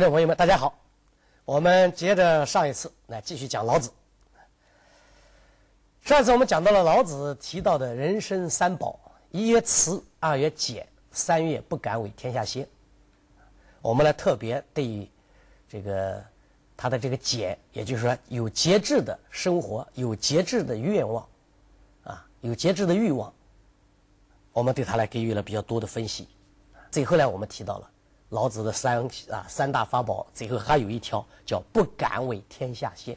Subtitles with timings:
[0.00, 0.74] 观众朋友们，大家好，
[1.44, 3.90] 我们接着上一次来继续讲老子。
[6.00, 8.98] 上次我们讲到了老子提到的人生三宝：
[9.30, 12.66] 一曰慈，二曰俭，三曰不敢为天下先。
[13.82, 15.06] 我们来特别对于
[15.68, 16.24] 这个
[16.78, 21.28] 他的这个俭，也就是说有节制的生活，有节制的愿望，
[22.04, 23.30] 啊，有节制的欲望，
[24.54, 26.26] 我们对他来给予了比较多的分析。
[26.90, 27.89] 最后呢，我们提到了
[28.30, 33.16] 老子的三啊三大法宝，最后还有一条叫不敢为天下先。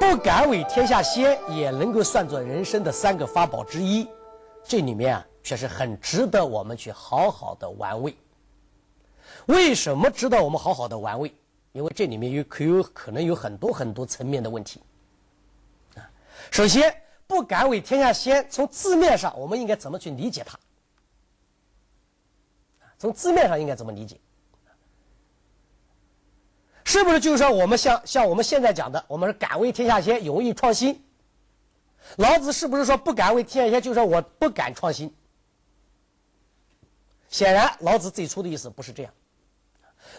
[0.00, 4.08] 不敢为天下先，也能够算作人生的三个法宝之一。
[4.64, 8.16] 这里面啊，确实很值得我们去好好的玩味。
[9.46, 11.32] 为什么值得我们好好的玩味？
[11.72, 14.80] 因为这里面有可有可能有很多很多层面的问题。
[15.94, 16.02] 啊，
[16.50, 16.94] 首先，
[17.26, 20.58] 不敢为天下先，从字面上我们应该怎么去理解它？
[22.98, 24.18] 从字面上应该怎么理解？
[26.84, 31.04] 是不是就是说，我们像像我们现在讲的，我们是敢为天下先，勇于创新。
[32.16, 35.12] 老子是不是说不敢为天下先，就说我不敢创新？
[37.28, 39.12] 显然，老子最初的意思不是这样。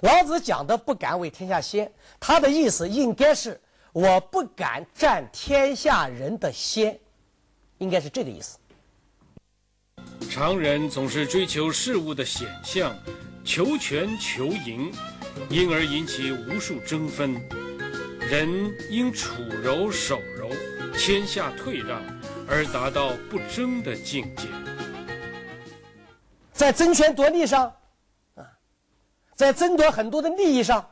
[0.02, 3.60] 老子讲的不敢为天下先，他的意思应该是
[3.94, 7.00] 我不敢占天下人的先，
[7.78, 8.58] 应该是这个意思。
[10.30, 12.96] 常人总是追求事物的显象，
[13.44, 14.92] 求全求赢。
[15.50, 17.40] 因而引起无数争纷，
[18.20, 18.50] 人
[18.90, 20.50] 应处柔守柔，
[20.98, 22.02] 谦下退让，
[22.50, 24.48] 而达到不争的境界。
[26.52, 27.72] 在争权夺利上，
[28.34, 28.44] 啊，
[29.36, 30.90] 在争夺很多的利益上，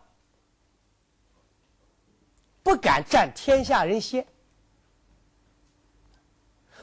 [2.65, 4.25] 不敢占天下人先。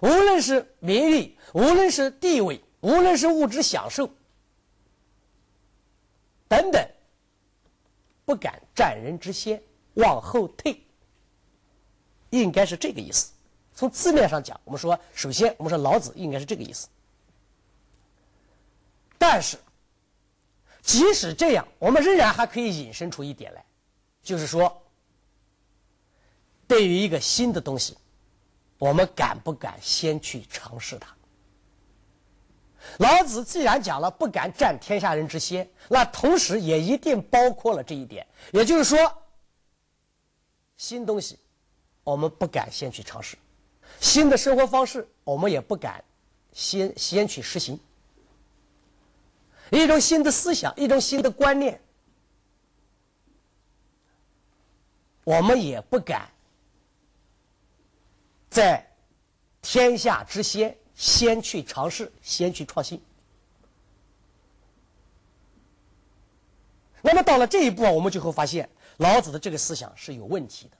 [0.00, 4.08] 无论是名誉，无论是地位，无论是物质享受，
[6.46, 6.88] 等等。
[8.24, 9.60] 不敢占人之先，
[9.94, 10.80] 往后退，
[12.30, 13.32] 应该是这个意思。
[13.74, 16.88] 从字面上讲，我们说，首先我们说老子应该是这个意思。
[19.18, 19.58] 但是，
[20.80, 23.64] 即使这样，我们仍然还可以引申出一点来，
[24.22, 24.81] 就是说，
[26.72, 27.94] 对于一个新的东西，
[28.78, 31.14] 我们敢不敢先去尝试它？
[32.96, 39.22] 老子既然讲了不敢占天下人之先，那同时也一定包括了这一点，也就是说，
[40.78, 41.38] 新东西
[42.04, 43.36] 我们不敢先去尝试，
[44.00, 46.02] 新的生活方式我们也不敢
[46.54, 47.78] 先先去实行，
[49.70, 51.78] 一种新的思想，一种新的观念，
[55.22, 56.31] 我们也不敢
[58.52, 58.86] 在
[59.60, 60.76] 天下之先。
[60.94, 63.00] 先去尝试，先去创新。
[67.00, 68.68] 那么到了这一步啊，我们就会发现
[68.98, 70.76] 老子的这个思想是有问题的。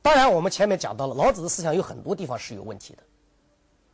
[0.00, 3.02] 当然，我们前面讲到了，老子的思想有很多地方是有问题的，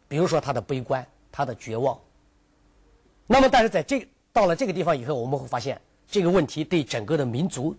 [0.09, 2.01] 比如说他的悲观，他的绝望。
[3.27, 7.77] 那么，但是在这到了这个地方以后，我们会发现这个问题对整个的民族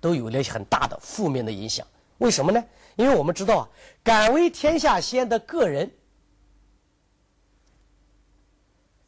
[0.00, 1.86] 都有了很大的负面的影响。
[2.18, 2.64] 为什么呢？
[2.96, 3.68] 因为我们知道啊，
[4.02, 5.90] 敢为天下先的个人，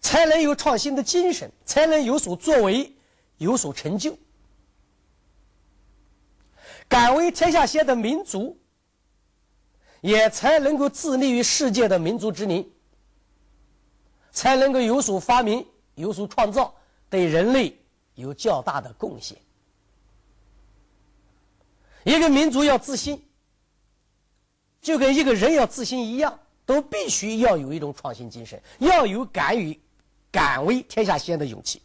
[0.00, 2.94] 才能有创新的精神，才能有所作为，
[3.38, 4.16] 有所成就。
[6.88, 8.56] 敢为天下先的民族，
[10.00, 12.72] 也才能够自立于世界的民族之林，
[14.30, 16.74] 才能够有所发明，有所创造，
[17.08, 17.76] 对人类
[18.14, 19.36] 有较大的贡献。
[22.04, 23.22] 一个民族要自信，
[24.80, 29.78] 就跟一个人要自信一样，都必须要有一种创新精神，要有敢于
[30.30, 31.82] 敢为天下先的勇气。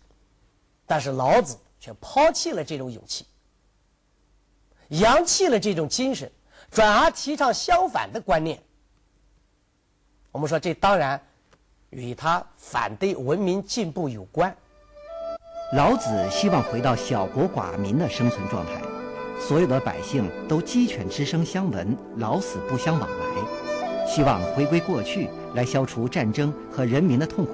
[0.85, 3.25] 但是老子却抛弃了这种勇气，
[4.89, 6.31] 扬弃了这种精神，
[6.71, 8.61] 转而提倡相反的观念。
[10.31, 11.21] 我们说，这当然
[11.89, 14.55] 与他反对文明进步有关。
[15.73, 18.94] 老子希望回到小国寡民的生存状态。
[19.39, 27.53] 所有的百姓都鸡犬之声相闻，老死不相往来，希望回归过去，来消除战争和人民的痛苦。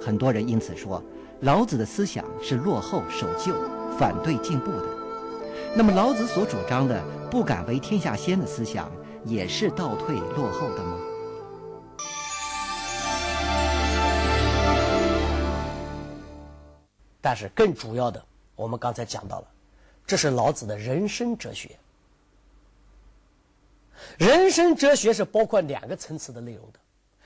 [0.00, 1.02] 很多人因此说，
[1.40, 3.54] 老子的思想是落后守旧、
[3.98, 4.84] 反对进步的。
[5.74, 8.90] 那么，老子所主张的“不敢为天下先”的思想，
[9.24, 10.98] 也是倒退落后的吗？
[17.20, 18.22] 但是，更主要的，
[18.54, 19.46] 我们刚才讲到了。
[20.06, 21.70] 这是老子的人生哲学。
[24.18, 26.78] 人生哲学是包括两个层次的内容的，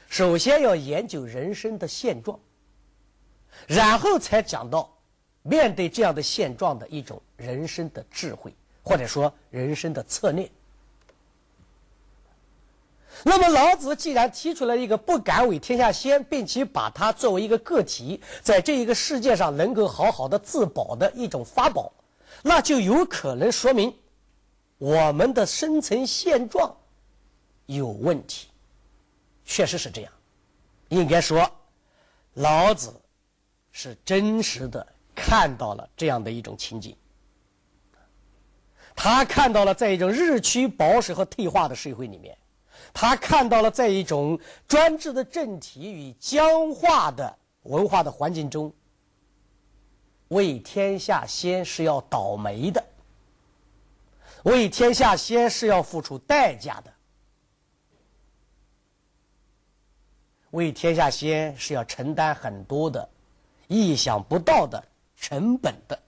[0.09, 2.39] 首先要研究人生的现状，
[3.67, 4.89] 然后才讲到
[5.43, 10.49] 面对这样的现状的一种人生的智慧，或者说人生的策略。
[13.25, 21.93] 那么老子既然提出了一个不敢为天下先，并且把它作为一个个体，在这一个世界上能够好好的自保的一种法宝，
[22.43, 23.95] 那就有可能说明
[24.79, 26.75] 我们的生存现状
[27.67, 28.49] 有问题。
[29.45, 30.13] 确实是这样，
[30.89, 31.51] 应该说，
[32.35, 32.95] 老子
[33.73, 36.95] 是真实的看到了这样的一种情景。
[38.95, 42.37] 他看到了在一种日趋保守和退化的社会里面。
[42.93, 48.73] 他看到了，在一种专制的政体与僵化的文化的环境中，
[50.29, 52.85] 为天下先是要倒霉的，
[54.45, 56.93] 为天下先是要付出代价的，
[60.51, 63.09] 为天下先是要承担很多的
[63.67, 64.83] 意想不到的
[65.17, 65.99] 成本的。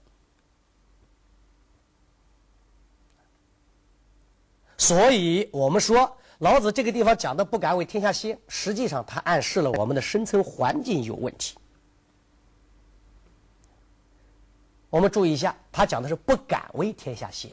[4.77, 6.17] 所以，我们说。
[6.39, 11.55] 老子这个地方讲的“不敢为天下先”，实际上他暗示了我们的生存环境有问题。
[14.91, 17.49] 我们注意一下，他讲的是“不敢为天下先”，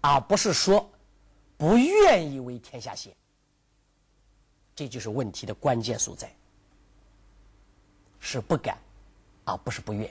[0.00, 0.90] 而不是说
[1.58, 3.14] 不愿意为天下先。
[4.74, 6.34] 这就是问题的关键所在，
[8.18, 8.78] 是不敢，
[9.44, 10.10] 而不是不愿。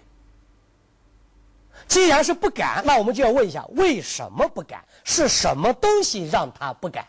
[1.87, 4.85] 既然是不敢，那我们就要问一下：为什么不敢？
[5.03, 7.07] 是什么东西让他不敢？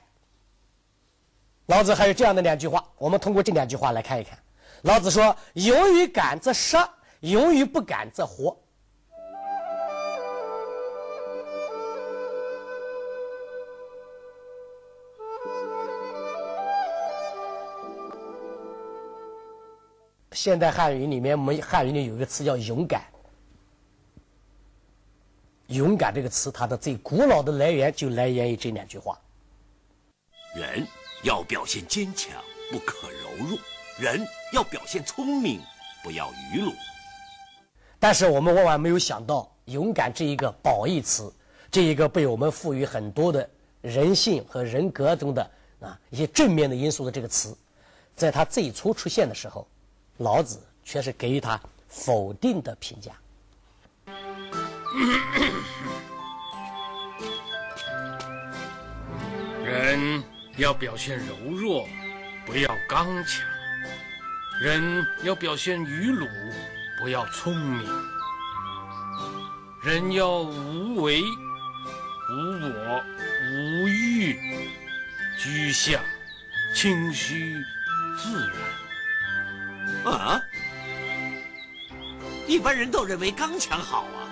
[1.66, 4.38] 老子还有这样的两句话，我们通过这两句话来看一看。
[4.80, 6.88] 老子说：“勇于敢则杀，
[7.20, 8.56] 勇于不敢则活。”
[20.32, 23.04] 现代汉语里面，我们汉语里有一个词叫“勇敢”。
[25.68, 29.18] 勇敢这个词，它的最古老的来源就来源于这两句话。
[30.54, 30.86] 人。
[31.24, 32.32] 要表现坚强，
[32.72, 33.56] 不可柔弱；
[33.96, 35.60] 人要表现聪明，
[36.02, 36.72] 不要愚鲁。
[38.00, 41.32] 但是我们万万没有想到，勇敢这一个褒义词，
[41.70, 43.48] 这一个被我们赋予很多的
[43.82, 47.56] 人性和人格中的啊一些正面的因素的这个词，
[48.16, 49.64] 在它最初出现的时候，
[50.18, 53.12] 老子却是给予他否定的评价。
[59.64, 60.22] 人。
[60.58, 61.88] 要表现柔弱，
[62.44, 63.42] 不要刚强；
[64.60, 66.28] 人要表现愚鲁，
[67.00, 67.88] 不要聪明；
[69.82, 73.02] 人要无为、无我、
[73.50, 74.38] 无欲，
[75.42, 76.02] 居下、
[76.74, 77.56] 清虚、
[78.18, 78.81] 自然。
[80.04, 80.40] 啊！
[82.46, 84.28] 一般人都认为刚强好啊。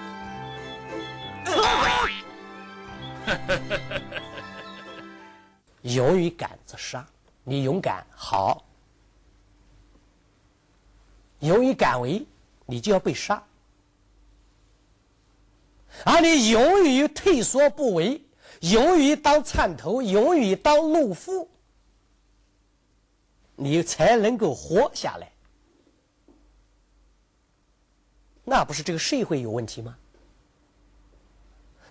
[5.82, 7.06] 勇于敢则杀，
[7.44, 8.62] 你勇敢好；
[11.40, 12.26] 勇于敢为，
[12.67, 13.43] 你就要被杀；
[16.05, 18.22] 而你勇于退缩不为，
[18.61, 21.48] 勇于当窜头，勇于当懦夫，
[23.56, 25.32] 你才能够活下来。
[28.50, 29.96] 那不是这个社会有问题吗？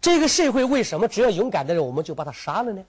[0.01, 2.83] 这个社会为什么只要勇敢的人，我们就把他杀了呢？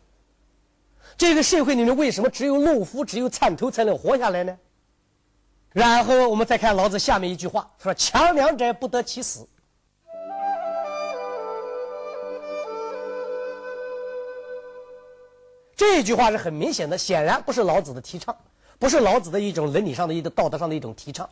[1.16, 4.58] 这个社会里面为什么只有懦夫、只有窜头才能活下来呢？
[5.72, 9.46] 然后我们再看老子下面一句话，说：“强梁者不得其死。”
[15.76, 18.36] 这句话是很明显的，显然不是老子的提倡，
[18.80, 21.30] 不是老子的一种伦理上的一种道德上的一种提倡，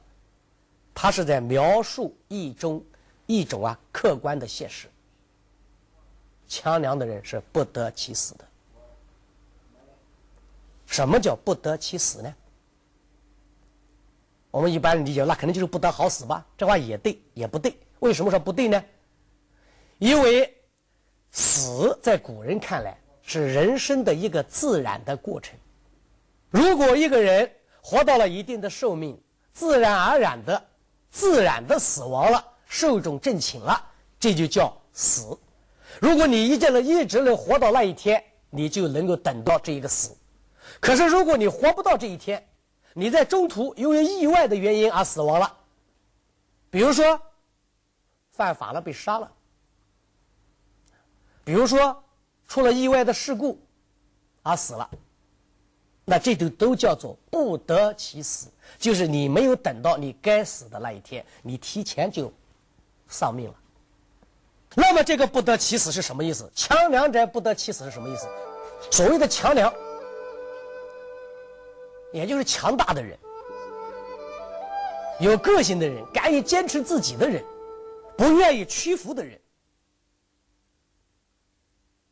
[1.01, 2.85] 他是在描述一种
[3.27, 4.89] 一种啊客观的现实。
[6.49, 8.45] 强梁的人是不得其死的。
[10.87, 12.35] 什么叫不得其死呢？
[14.51, 16.45] 我们一般理解，那肯定就是不得好死吧？
[16.57, 17.73] 这话也对，也不对。
[18.01, 18.85] 为什么说不对呢？
[19.99, 20.53] 因为
[21.31, 25.57] 死在古人看来是人生的一个自然的过程。
[26.51, 27.49] 如果一个人
[27.81, 29.17] 活到了一定的寿命，
[29.53, 30.67] 自然而然的、
[31.19, 33.85] 自然的死亡了，寿终正寝了，
[34.21, 35.37] 这就叫死。
[36.01, 40.17] 如果你一直能一直能活到那一天，你就能够等到这一个死。
[40.79, 42.49] 可是，如果你活不到这一天，
[42.93, 45.57] 你在中途由于意外的原因而死亡了，
[46.71, 47.21] 比如说
[48.31, 49.33] 犯法了被杀了，
[51.43, 52.05] 比如说
[52.47, 53.61] 出了意外的事故
[54.45, 54.89] 而死了，
[56.11, 58.49] 那这都都叫做不得其死，
[58.79, 62.33] 就是你没有等到你该死的那一天，你提前就
[63.09, 63.55] 丧命了。
[64.75, 66.51] 那么这个不得其死是什么意思？
[66.55, 68.27] 强梁者不得其死是什么意思？
[68.91, 69.71] 所谓的强梁，
[72.15, 73.19] 也就是强大的人，
[75.21, 77.45] 有个性的人，敢于坚持自己的人，
[78.17, 79.39] 不愿意屈服的人，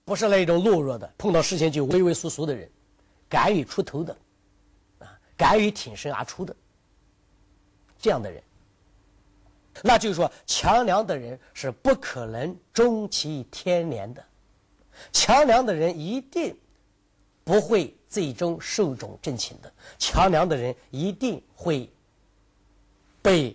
[0.05, 2.71] 不是那种懦弱的，碰到事情就畏畏缩缩的人，
[3.29, 4.17] 敢于出头的，
[4.99, 6.55] 啊，敢于挺身而出的，
[7.99, 8.43] 这样的人。
[9.83, 14.25] 那就是说，强梁的人是不可能终其天年的，
[15.13, 16.57] 强梁的人一定
[17.45, 21.91] 不会最终寿终正寝的，强梁的人一定会
[23.21, 23.55] 被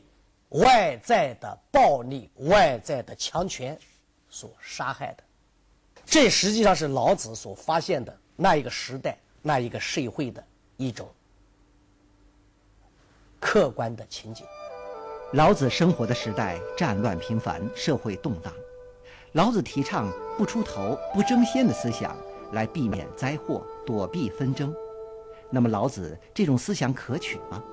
[0.49, 3.75] 外在的暴力、外在的强权
[4.29, 5.23] 所杀害的。
[6.05, 10.43] 这实际上是老子所发现的那一个时代、那一个社会的
[10.77, 11.09] 一种
[13.39, 14.45] 客观的情景。
[15.33, 18.53] 老子生活的时代战乱频繁，社会动荡。
[19.31, 22.15] 老子提倡不出头、不争先的思想，
[22.51, 24.75] 来避免灾祸、躲避纷争。
[25.49, 27.63] 那么，老子这种思想可取吗？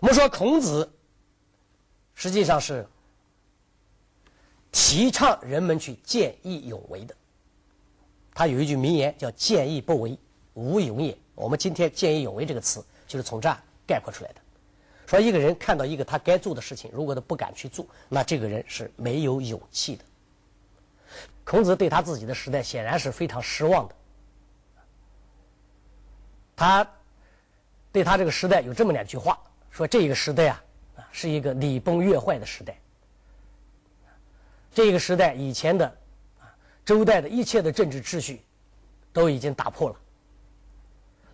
[0.00, 0.88] 我们说孔子
[2.14, 2.86] 实际上是
[4.74, 7.14] 提倡人们去见义勇为的。
[8.34, 10.18] 他有一句名言叫“见义不为，
[10.54, 11.16] 无勇也”。
[11.36, 14.40] 我们今天“见义勇为”这个词，就是从这儿概括出来的。
[15.06, 20.04] 说一个人看到一个他该做的事情，如果他不敢去做，那这个人是没有勇气的。
[21.44, 23.94] 孔子对他自己的时代显然是非常失望的。
[26.56, 26.84] 他
[27.92, 29.38] 对他这个时代有这么两句话：
[29.70, 30.64] 说这个时代啊，
[30.96, 32.76] 啊是一个礼崩乐坏的时代。
[34.74, 35.86] 这个时代以前的
[36.38, 36.50] 啊
[36.84, 38.42] 周代的一切的政治秩序
[39.12, 39.96] 都已经打破了。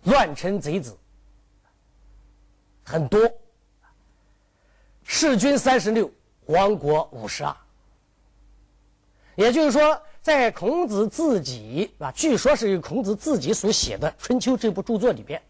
[0.03, 0.95] 乱臣贼子
[2.83, 3.19] 很多，
[5.03, 6.09] 弑君三十六，
[6.45, 7.55] 亡国五十二。
[9.35, 15.41] 也就是说，在孔子自己啊，据说是由孔子自己所写的《春秋》这部著作里边，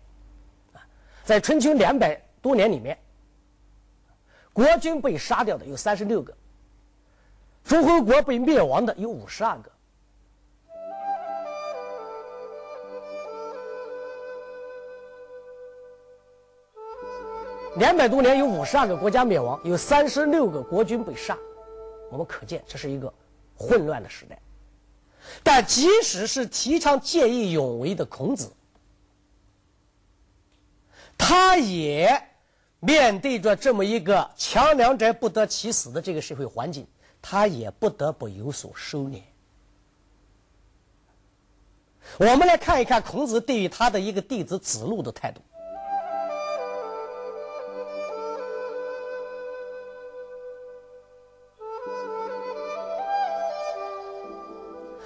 [1.24, 2.98] 在春秋两百多年里面，
[4.53, 6.36] 国君被杀掉的有三十六个，
[7.63, 9.72] 诸侯国被灭亡的有五十二个。
[17.77, 21.38] 两百多年有五十二个国家灭亡，有三十六个国君被杀，
[22.12, 23.12] 我们可见这是一个
[23.56, 24.38] 混乱的时代。
[25.41, 28.51] 但即使是提倡见义勇为的孔子，
[31.18, 32.22] 他也
[32.82, 36.86] 面对着这么一个强梁者不得其死的这个社会环境，
[37.21, 39.21] 他也不得不有所收敛。
[42.17, 45.41] 我们来看一看孔子对于他的一个弟子子路的态度。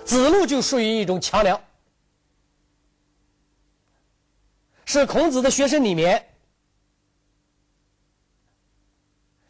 [0.06, 1.60] 子路就属于一种强梁，
[4.86, 6.26] 是孔子的学生里面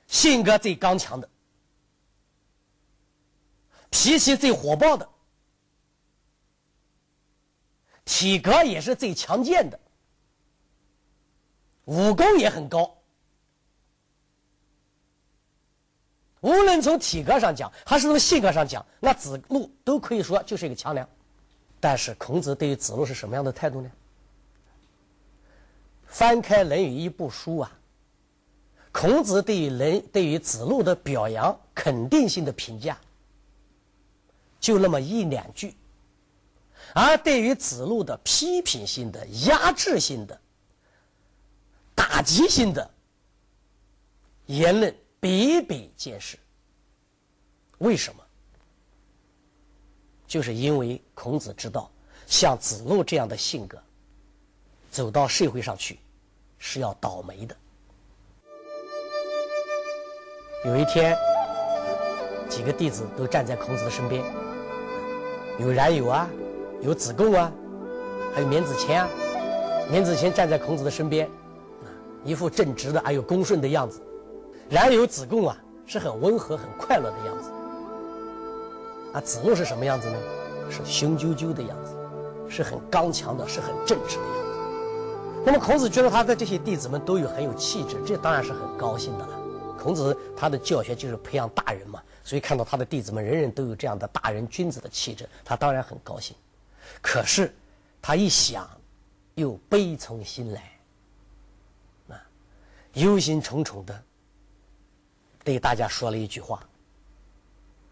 [0.08, 1.30] 性格最刚强的，
[3.90, 5.08] 脾气最火爆的，
[8.04, 9.80] 体格也是最强健的，
[11.86, 12.96] 武功也很高。
[16.42, 21.08] 无论从体格上讲，还是从性格上讲，那子路都可以说就是一个强梁。
[21.80, 23.92] 但是孔子对于子路是什么样的态度呢？
[26.06, 27.80] 翻开《论语》一部书啊，
[28.92, 32.98] 孔子对于人对于子路的表扬、肯定性的评价，
[34.66, 35.76] 就那么一两句；
[36.96, 40.42] 而对于子路的批评性的、压制性的、
[41.94, 42.90] 打击性的
[44.48, 44.96] 言论。
[45.20, 46.36] 比比皆是。
[47.78, 48.24] 为什么？
[50.26, 51.92] 就是因为孔子知道，
[52.26, 53.80] 像子路这样的性格，
[54.90, 56.00] 走到社会上去，
[56.58, 57.56] 是要倒霉的。
[60.66, 61.16] 有一天，
[62.50, 64.24] 几个弟子都站在孔子的身边，
[65.58, 66.28] 有冉有啊，
[66.82, 67.52] 有子贡啊，
[68.34, 69.08] 还有免子谦啊。
[69.90, 71.28] 免子谦站在孔子的身边，
[71.84, 71.88] 啊，
[72.24, 74.02] 一副正直的，还有恭顺的样子。
[74.70, 77.50] 然有子贡啊，是很温和、很快乐的样子。
[79.14, 80.18] 啊，子路是什么样子呢？
[80.70, 81.94] 是雄赳赳的样子，
[82.50, 85.46] 是很刚强的，是很正直的样子。
[85.46, 89.40] 那么孔子觉得他的这些弟子们都有很有气质，这当然是很高兴的了。
[89.86, 96.36] 孔子他的教学就是培养大人嘛，所以看到他的弟子们人人都有这样的大人君子的气质，他当然很高兴。
[97.04, 97.54] 可是
[98.02, 98.68] 他一想，
[99.36, 100.72] 又悲从心来，
[102.10, 102.18] 啊，
[102.94, 104.04] 忧心忡忡的
[105.44, 106.68] 对大家说了一句话：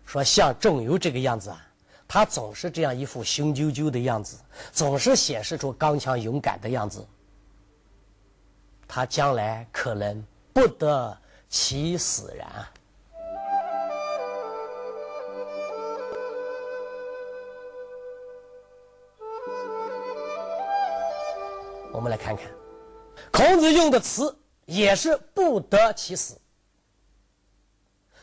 [0.03, 1.63] 说像仲由这个样子啊，
[2.07, 4.39] 他总是这样一副雄赳赳的样子，
[4.71, 7.05] 总是显示出刚强勇敢的样子，
[8.87, 10.25] 他将来可能。
[10.55, 11.17] 不得
[11.55, 12.67] 其死然。
[21.91, 22.51] 我们来看看，
[23.31, 26.41] 孔子用的词也是“不得其死”，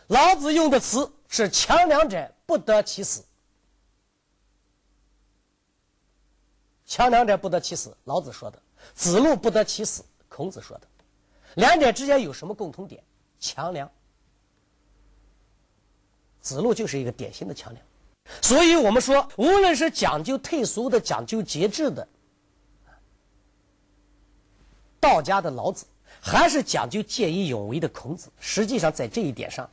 [0.09, 3.25] 老子用的词是“强梁者不得其死”。
[6.85, 8.59] 强梁者不得其死，老子说的；
[8.93, 10.89] 子路不得其死，孔子说的。
[11.55, 13.01] 两者之间有什么共同点？
[13.41, 13.91] 强梁。
[16.41, 17.85] 子路就是一个典型的强梁，
[18.41, 22.07] 所以我们说，无论是讲究退俗的、讲究节制的
[25.01, 25.85] 道家的老子，
[26.21, 29.69] 还是讲究见义勇为的孔子，实际上在这一点上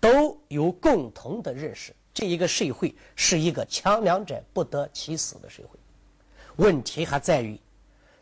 [0.00, 5.78] 都有共同的认识：这一个社会是一个强梁者不得其死的社会。
[6.56, 7.58] 问题还在于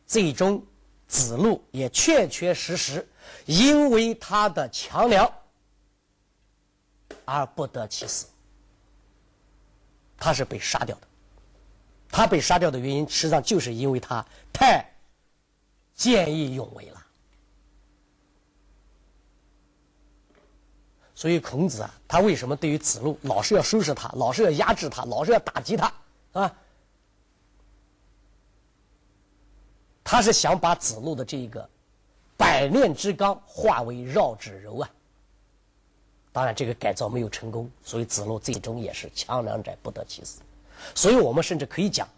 [0.07, 0.65] 最终。
[1.09, 3.07] 子路也确确实实
[3.47, 5.31] 因为他的强梁
[7.25, 8.26] 而不得其死，
[10.17, 11.09] 他是被杀掉的。
[12.11, 14.87] 他被杀掉的原因，实际上就是因为他太
[15.95, 17.07] 见义勇为了。
[21.14, 25.93] 所以孔子啊，他为什么对于子路老是要收拾他，老是要压制他，老是要打击他
[26.33, 26.55] 啊？
[30.05, 31.71] 他是想把子路的这一个
[32.37, 34.91] 百炼之钢化为绕指柔啊！
[36.33, 40.41] 当然，这个改造没有成功，所以子路最终也是强梁者不得其死。
[40.95, 42.09] 所以我们甚至可以讲，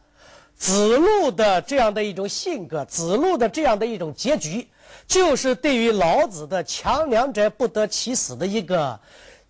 [0.55, 4.69] 子路的这样的一种性格，子路的这样的一种结局，
[5.07, 8.99] 就是对于老子的强梁者不得其死的一个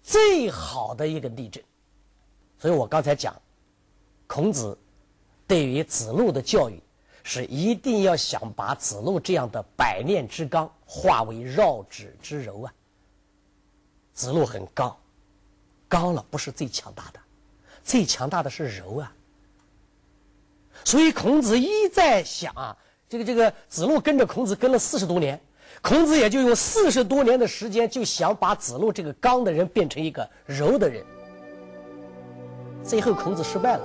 [0.02, 1.62] 最好的一个例证。
[2.58, 3.38] 所以我刚才讲，
[4.26, 4.76] 孔子
[5.46, 6.82] 对于子路的教育。
[7.26, 12.72] 是一定要想把子路这样的百炼之钢化为绕指之柔啊！
[14.12, 14.94] 子路很刚，
[15.88, 17.20] 刚了不是最强大的，
[17.82, 19.10] 最强大的是柔啊。
[20.84, 22.76] 所以孔子一再想啊，
[23.08, 25.40] 这个这个子路跟着孔子跟了四十多年，
[25.80, 31.02] 孔子也就用四十多年的时间就想把子路这个刚的人变成一个柔的人。
[32.84, 33.82] 最后孔子失败了，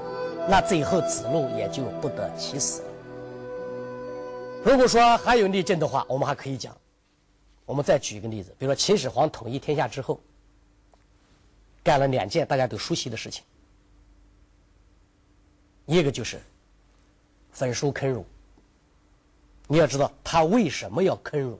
[0.50, 2.84] 那最后子路也就不得其死。
[4.64, 6.76] 如果说还有例证的话，我们还可以讲。
[7.66, 10.20] 我们再举一个例子，比如说秦始皇统一天下之后，
[11.84, 13.44] 干了两件大家都熟悉的事情。
[15.86, 16.42] 一个就是
[17.52, 18.26] 焚书坑儒。
[19.68, 21.60] 你要知道他为什么要坑儒？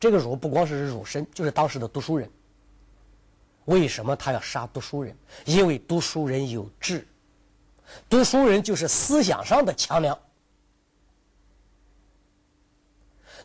[0.00, 2.28] 这个儒不光是儒生，就是当时的读书人。
[3.66, 5.16] 为什么他要杀读书人？
[5.44, 7.06] 因为读书人有志，
[8.08, 10.18] 读书人就是思想上的强梁。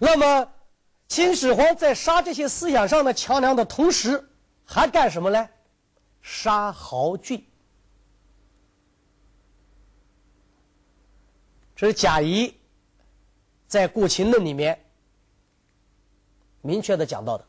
[0.04, 0.52] 那么，
[1.08, 4.28] 秦始皇在杀这些思想上的强梁的同时，
[4.66, 5.48] 还干什么呢？
[6.24, 7.48] 杀豪俊。
[11.76, 12.52] 这是贾谊
[13.68, 14.84] 在《顾秦论》里面
[16.62, 17.46] 明确的讲到的。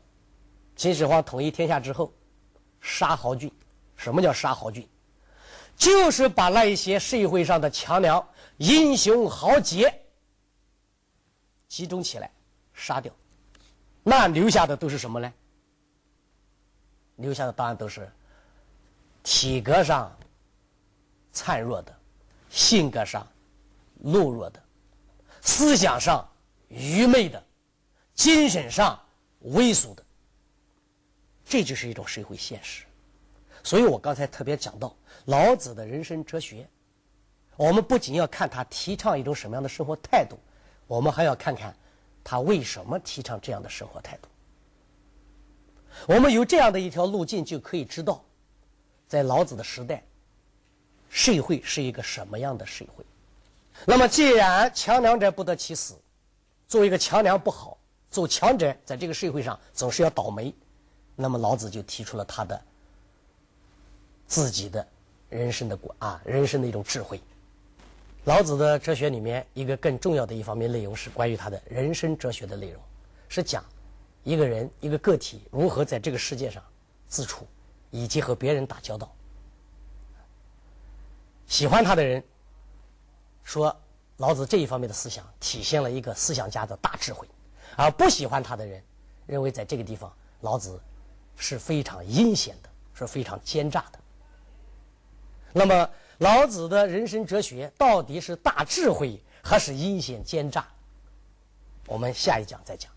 [0.75, 2.13] 秦始皇统一天下之后，
[2.79, 3.51] 杀豪俊。
[3.95, 4.87] 什么叫杀豪俊？
[5.75, 8.23] 就是把那一些社会上的强梁、
[8.57, 9.91] 英雄豪杰
[11.67, 12.29] 集中起来。
[12.83, 13.13] 杀掉，
[14.03, 15.33] 那留下的都是什么呢？
[17.15, 18.11] 留下的当然都是
[19.23, 20.13] 体格上
[21.33, 21.95] 孱弱的，
[22.49, 23.25] 性格上
[24.03, 24.61] 懦弱的，
[25.39, 26.29] 思想上
[26.67, 27.41] 愚昧的，
[28.13, 28.99] 精神上
[29.45, 30.03] 猥琐的。
[31.45, 32.83] 这就是一种社会现实。
[33.63, 34.93] 所以我刚才特别讲到
[35.23, 36.67] 老子的人生哲学，
[37.55, 40.37] 我们不仅要看他提倡一种什么样的生活态度，
[40.85, 41.73] 我们还要看看。
[42.23, 44.29] 他为什么提倡这样的生活态度？
[46.07, 48.23] 我们有这样的一条路径，就可以知道，
[49.07, 50.03] 在老子的时代，
[51.09, 53.05] 社会是一个什么样的社会。
[53.85, 55.95] 那么，既然强梁者不得其死，
[56.67, 57.77] 作为一个强梁不好，
[58.09, 60.53] 做强者在这个社会上总是要倒霉，
[61.15, 62.59] 那么老子就提出了他的
[64.25, 64.87] 自己的
[65.29, 67.21] 人生的观啊，人生的一种智慧。
[68.25, 72.81] 老子的哲学里面，一个更重要的一方面内容是关于他的人生哲学的内容，
[73.27, 73.63] 是讲
[74.23, 76.63] 一个人一个个体如何在这个世界上
[77.05, 77.45] 自处，
[77.91, 79.13] 以及和别人打交道。
[81.47, 82.23] 喜欢他的人
[83.43, 83.75] 说，
[84.17, 87.27] 老子这一方面的思想体现了一个思想家的大智慧；
[87.75, 88.81] 而不喜欢他的人
[89.27, 90.79] 认为，在这个地方老子
[91.35, 93.99] 是非常阴险的，是非常奸诈的。
[95.51, 100.65] 那么，老子的人生哲学到底是大智慧还是阴险奸诈？
[101.87, 102.92] 我们下一讲再讲。